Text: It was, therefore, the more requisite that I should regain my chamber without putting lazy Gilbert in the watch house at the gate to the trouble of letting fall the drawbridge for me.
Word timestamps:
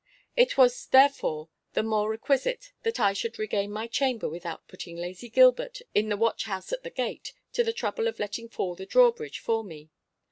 It 0.35 0.57
was, 0.57 0.87
therefore, 0.87 1.49
the 1.73 1.83
more 1.83 2.09
requisite 2.09 2.73
that 2.81 2.99
I 2.99 3.13
should 3.13 3.37
regain 3.37 3.69
my 3.71 3.85
chamber 3.85 4.27
without 4.27 4.67
putting 4.67 4.97
lazy 4.97 5.29
Gilbert 5.29 5.77
in 5.93 6.09
the 6.09 6.17
watch 6.17 6.45
house 6.45 6.73
at 6.73 6.81
the 6.81 6.89
gate 6.89 7.33
to 7.53 7.63
the 7.63 7.71
trouble 7.71 8.07
of 8.07 8.17
letting 8.17 8.49
fall 8.49 8.73
the 8.73 8.87
drawbridge 8.87 9.37
for 9.37 9.63
me. 9.63 9.91